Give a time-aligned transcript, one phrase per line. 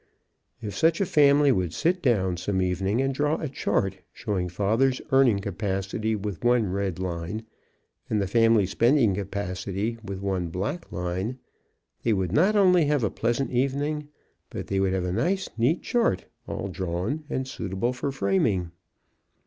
[0.63, 4.99] If such a family would sit down some evening and draw a chart showing father's
[5.11, 7.45] earning capacity with one red line
[8.09, 11.37] and the family spending capacity with one black line,
[12.01, 14.07] they would not only have a pleasant evening,
[14.49, 18.71] but they would have a nice, neat chart all drawn and suitable for framing.